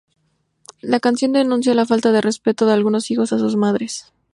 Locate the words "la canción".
0.81-1.31